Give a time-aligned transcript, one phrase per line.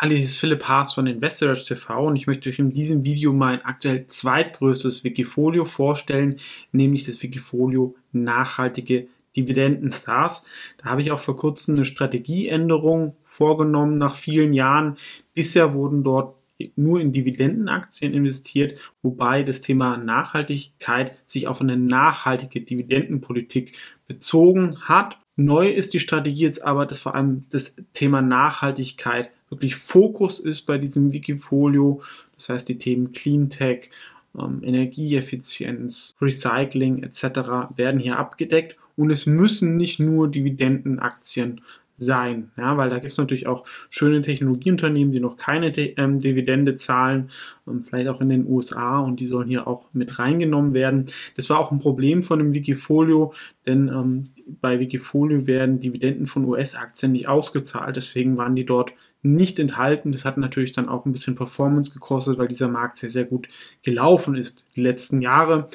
[0.00, 3.32] Hallo, hier ist Philipp Haas von Investors TV und ich möchte euch in diesem Video
[3.32, 6.36] mein aktuell zweitgrößtes Wikifolio vorstellen,
[6.70, 10.44] nämlich das Wikifolio Nachhaltige Dividenden Stars.
[10.76, 14.96] Da habe ich auch vor kurzem eine Strategieänderung vorgenommen nach vielen Jahren.
[15.34, 16.36] Bisher wurden dort
[16.76, 23.76] nur in Dividendenaktien investiert, wobei das Thema Nachhaltigkeit sich auf eine nachhaltige Dividendenpolitik
[24.06, 25.18] bezogen hat.
[25.34, 30.62] Neu ist die Strategie jetzt aber, dass vor allem das Thema Nachhaltigkeit wirklich Fokus ist
[30.62, 32.02] bei diesem Wikifolio.
[32.34, 33.90] Das heißt, die Themen Cleantech,
[34.38, 37.74] ähm, Energieeffizienz, Recycling etc.
[37.76, 41.60] werden hier abgedeckt und es müssen nicht nur Dividendenaktien
[41.98, 46.76] sein, ja, weil da gibt es natürlich auch schöne Technologieunternehmen, die noch keine ähm, Dividende
[46.76, 47.30] zahlen,
[47.66, 51.06] ähm, vielleicht auch in den USA und die sollen hier auch mit reingenommen werden.
[51.36, 53.34] Das war auch ein Problem von dem Wikifolio,
[53.66, 54.24] denn ähm,
[54.60, 60.12] bei Wikifolio werden Dividenden von US-Aktien nicht ausgezahlt, deswegen waren die dort nicht enthalten.
[60.12, 63.48] Das hat natürlich dann auch ein bisschen Performance gekostet, weil dieser Markt sehr, sehr gut
[63.82, 65.68] gelaufen ist die letzten Jahre.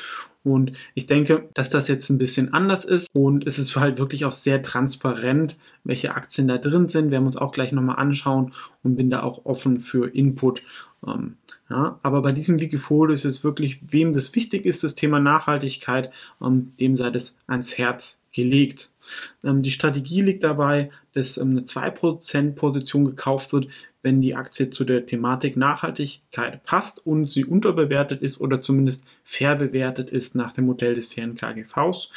[0.43, 4.25] Und ich denke, dass das jetzt ein bisschen anders ist und es ist halt wirklich
[4.25, 7.05] auch sehr transparent, welche Aktien da drin sind.
[7.05, 10.61] Wir werden uns auch gleich nochmal anschauen und bin da auch offen für Input.
[11.05, 11.37] Ähm,
[11.69, 16.11] ja, aber bei diesem Wikifolio ist es wirklich, wem das wichtig ist, das Thema Nachhaltigkeit,
[16.41, 18.91] ähm, dem sei das ans Herz gelegt.
[19.43, 23.67] Ähm, die Strategie liegt dabei, dass ähm, eine 2% Position gekauft wird,
[24.01, 29.55] wenn die Aktie zu der Thematik Nachhaltigkeit passt und sie unterbewertet ist oder zumindest fair
[29.55, 32.11] bewertet ist nach dem Modell des fairen KGVs.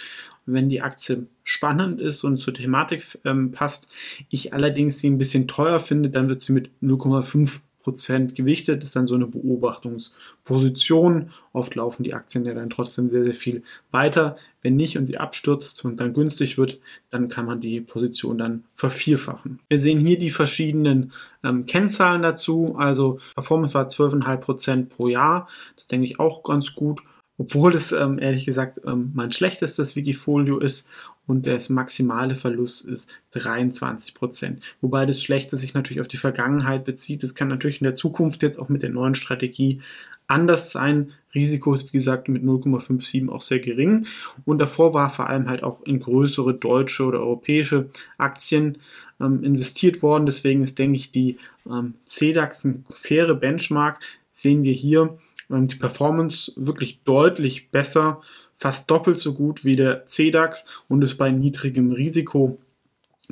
[0.47, 3.89] Wenn die Aktie spannend ist und zur Thematik ähm, passt,
[4.31, 8.97] ich allerdings sie ein bisschen teuer finde, dann wird sie mit 0,5 Prozent gewichtet, ist
[8.97, 11.31] dann so eine Beobachtungsposition.
[11.53, 14.37] Oft laufen die Aktien ja dann trotzdem sehr, sehr viel weiter.
[14.61, 18.65] Wenn nicht und sie abstürzt und dann günstig wird, dann kann man die Position dann
[18.75, 19.61] vervierfachen.
[19.69, 21.13] Wir sehen hier die verschiedenen
[21.45, 22.75] ähm, Kennzahlen dazu.
[22.77, 25.49] Also Performance war 12,5 Prozent pro Jahr.
[25.77, 27.03] Das denke ich auch ganz gut
[27.39, 30.89] obwohl es ähm, ehrlich gesagt ähm, mein schlechtestes Wikifolio ist
[31.27, 34.63] und das maximale Verlust ist 23 Prozent.
[34.81, 37.23] Wobei das Schlechte sich natürlich auf die Vergangenheit bezieht.
[37.23, 39.81] Das kann natürlich in der Zukunft jetzt auch mit der neuen Strategie
[40.29, 41.13] anders sein.
[41.35, 44.07] Risiko ist, wie gesagt, mit 0,57 auch sehr gering.
[44.45, 48.79] Und davor war vor allem halt auch in größere deutsche oder europäische Aktien
[49.21, 50.27] ähm, investiert worden.
[50.27, 51.39] Deswegen ist, denke ich, die
[51.69, 54.01] ähm, CDAX ein faire Benchmark.
[54.33, 55.15] Sehen wir hier
[55.49, 58.21] die Performance wirklich deutlich besser
[58.57, 62.59] fast doppelt so gut wie der CDAX und ist bei niedrigem Risiko.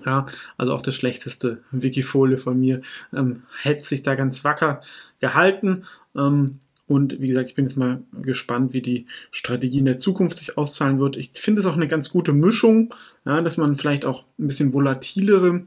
[0.05, 0.27] Ja,
[0.57, 2.81] also auch das schlechteste Wikifolie von mir
[3.13, 4.81] ähm, hätte sich da ganz wacker
[5.21, 5.85] gehalten.
[6.17, 10.39] Ähm, und wie gesagt, ich bin jetzt mal gespannt, wie die Strategie in der Zukunft
[10.39, 11.17] sich auszahlen wird.
[11.17, 12.93] Ich finde es auch eine ganz gute Mischung,
[13.25, 15.65] ja, dass man vielleicht auch ein bisschen volatilere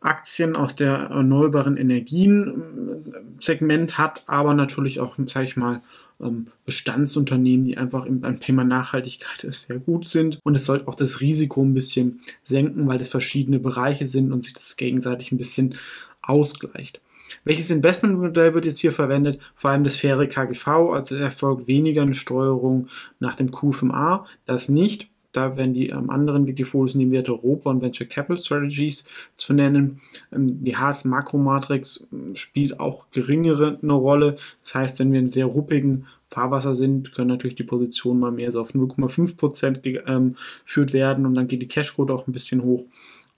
[0.00, 5.82] Aktien aus der erneuerbaren Energien Segment hat, aber natürlich auch, sage ich mal,
[6.20, 10.38] ähm, Bestandsunternehmen, die einfach im, beim Thema Nachhaltigkeit sehr gut sind.
[10.42, 14.44] Und es soll auch das Risiko ein bisschen senken, weil es verschiedene Bereiche sind und
[14.44, 15.74] sich das gegenseitig ein bisschen
[16.22, 17.00] ausgleicht.
[17.44, 19.40] Welches Investmentmodell wird jetzt hier verwendet?
[19.54, 22.88] Vor allem das faire KGV, also erfolgt weniger eine Steuerung
[23.18, 25.09] nach dem QFMA, das nicht.
[25.32, 29.04] Da werden die ähm, anderen Wikifolios nehmen wir Europa und Venture Capital Strategies
[29.36, 30.00] zu nennen.
[30.32, 34.36] Ähm, die HS Makromatrix ähm, spielt auch geringere eine Rolle.
[34.62, 38.52] Das heißt, wenn wir in sehr ruppigen Fahrwasser sind, können natürlich die Positionen mal mehr
[38.52, 42.84] so auf 0,5% ähm, geführt werden und dann geht die Cashquote auch ein bisschen hoch.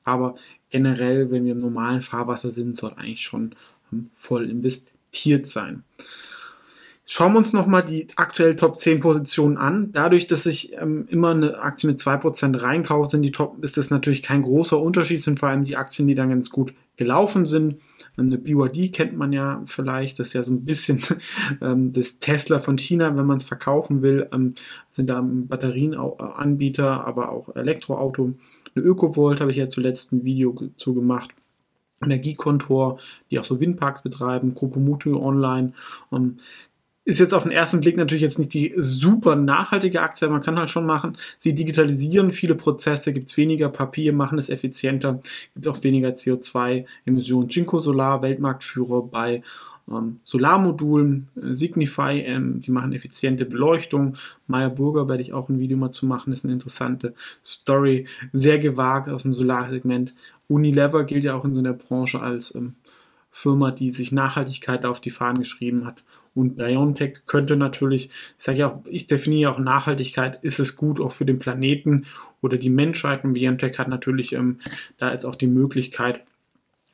[0.05, 0.35] Aber
[0.71, 3.55] generell, wenn wir im normalen Fahrwasser sind, soll eigentlich schon
[3.93, 5.85] ähm, voll investiert sein.
[7.15, 9.93] Schauen wir uns nochmal die aktuell Top 10 Positionen an.
[9.93, 13.91] Dadurch, dass ich ähm, immer eine Aktie mit 2% reinkaufe, sind die Top, ist das
[13.91, 17.83] natürlich kein großer Unterschied, sind vor allem die Aktien, die dann ganz gut gelaufen sind.
[18.17, 21.03] Eine BYD kennt man ja vielleicht, das ist ja so ein bisschen
[21.61, 24.55] ähm, das Tesla von China, wenn man es verkaufen will, ähm,
[24.89, 28.33] sind da Batterienanbieter, aber auch Elektroauto.
[28.75, 31.29] Eine Ökovolt habe ich ja zuletzt ein Video zu gemacht.
[32.03, 32.99] Energiekontor,
[33.31, 35.73] die auch so Windparks betreiben, Gruppe Mutu Online.
[36.11, 36.39] Ähm,
[37.05, 40.59] ist jetzt auf den ersten Blick natürlich jetzt nicht die super nachhaltige Aktie, man kann
[40.59, 45.21] halt schon machen, sie digitalisieren viele Prozesse, gibt es weniger Papier, machen es effizienter,
[45.55, 47.49] gibt auch weniger CO2-Emissionen.
[47.49, 49.43] Jinko Solar, Weltmarktführer bei
[49.91, 54.17] ähm, Solarmodulen, äh, Signify, ähm, die machen effiziente Beleuchtung.
[54.47, 57.15] Meyer Burger werde ich auch ein Video mal zu machen, ist eine interessante
[57.45, 60.15] Story, sehr gewagt aus dem Solarsegment.
[60.47, 62.75] Unilever gilt ja auch in so einer Branche als ähm,
[63.33, 68.59] Firma, die sich Nachhaltigkeit auf die Fahnen geschrieben hat und BioNTech könnte natürlich, ich sage
[68.59, 72.07] ja auch, ich definiere auch Nachhaltigkeit, ist es gut auch für den Planeten
[72.41, 73.25] oder die Menschheit?
[73.25, 74.59] Und BioNTech hat natürlich ähm,
[74.97, 76.23] da jetzt auch die Möglichkeit,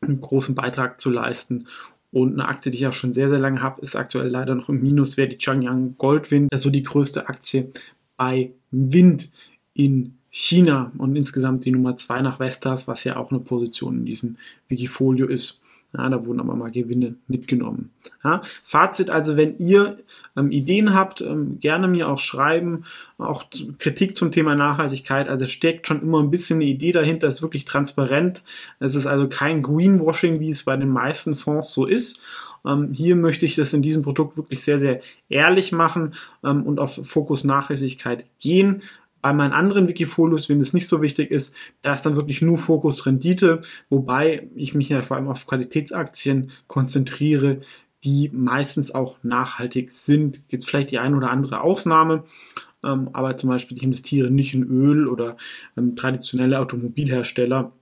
[0.01, 1.67] einen großen Beitrag zu leisten.
[2.11, 4.69] Und eine Aktie, die ich auch schon sehr, sehr lange habe, ist aktuell leider noch
[4.69, 7.71] im Minus, wäre die Changyang Goldwind, also die größte Aktie
[8.17, 9.31] bei Wind
[9.75, 14.07] in China und insgesamt die Nummer 2 nach Vestas, was ja auch eine Position in
[14.07, 14.37] diesem
[14.69, 15.63] Wikifolio ist.
[15.97, 17.91] Ja, da wurden aber mal Gewinne mitgenommen.
[18.23, 19.99] Ja, Fazit also, wenn ihr
[20.37, 22.85] ähm, Ideen habt, ähm, gerne mir auch schreiben,
[23.17, 23.45] auch
[23.79, 25.29] Kritik zum Thema Nachhaltigkeit.
[25.29, 28.43] Also es steckt schon immer ein bisschen eine Idee dahinter, ist wirklich transparent.
[28.81, 32.21] Es ist also kein Greenwashing, wie es bei den meisten Fonds so ist.
[32.67, 35.01] Ähm, hier möchte ich das in diesem Produkt wirklich sehr, sehr
[35.31, 36.15] ehrlich machen
[36.45, 38.83] ähm, und auf Fokus Nachhaltigkeit gehen.
[39.21, 42.59] Bei meinen anderen Wikifolios, wenn es nicht so wichtig ist, da ist dann wirklich nur
[42.59, 43.61] Fokus Rendite,
[43.91, 47.61] wobei ich mich ja vor allem auf Qualitätsaktien konzentriere,
[48.05, 50.49] die meistens auch nachhaltig sind.
[50.49, 52.25] Gibt vielleicht die eine oder andere Ausnahme,
[52.85, 55.37] ähm, aber zum Beispiel ich investiere nicht in Öl oder
[55.77, 57.73] ähm, traditionelle Automobilhersteller.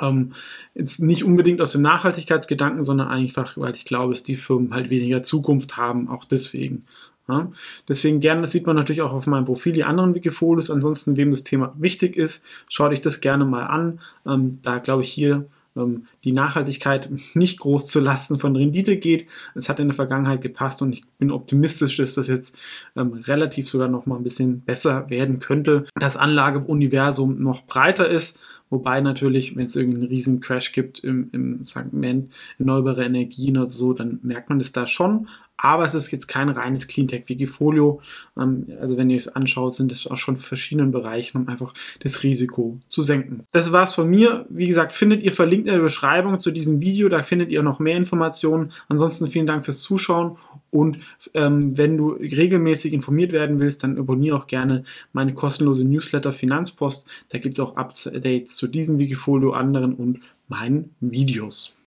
[0.00, 0.32] Ähm,
[0.74, 4.88] jetzt nicht unbedingt aus dem Nachhaltigkeitsgedanken, sondern einfach, weil ich glaube, dass die Firmen halt
[4.88, 6.86] weniger Zukunft haben, auch deswegen.
[7.28, 7.52] Ja,
[7.88, 10.70] deswegen gerne, das sieht man natürlich auch auf meinem Profil, die anderen Wikifolios.
[10.70, 14.00] Ansonsten, wem das Thema wichtig ist, schaut euch das gerne mal an.
[14.26, 15.46] Ähm, da glaube ich hier
[15.76, 19.26] ähm, die Nachhaltigkeit nicht groß zu Lasten von Rendite geht.
[19.54, 22.56] Es hat in der Vergangenheit gepasst und ich bin optimistisch, dass das jetzt
[22.96, 25.84] ähm, relativ sogar noch mal ein bisschen besser werden könnte.
[25.94, 28.40] Das Anlageuniversum noch breiter ist
[28.72, 33.92] Wobei natürlich, wenn es irgendeinen riesen Crash gibt im, im Segment erneuerbare Energien oder so,
[33.92, 35.28] dann merkt man das da schon.
[35.58, 38.00] Aber es ist jetzt kein reines Cleantech-Wikifolio.
[38.40, 42.22] Ähm, also wenn ihr es anschaut, sind es auch schon verschiedenen Bereichen, um einfach das
[42.22, 43.44] Risiko zu senken.
[43.52, 44.46] Das war's von mir.
[44.48, 47.10] Wie gesagt, findet ihr verlinkt in der Beschreibung zu diesem Video.
[47.10, 48.72] Da findet ihr noch mehr Informationen.
[48.88, 50.38] Ansonsten vielen Dank fürs Zuschauen.
[50.72, 51.00] Und
[51.34, 57.08] ähm, wenn du regelmäßig informiert werden willst, dann abonniere auch gerne meine kostenlose Newsletter Finanzpost.
[57.28, 61.76] Da gibt es auch Updates zu diesem Wikifolio, anderen und meinen Videos.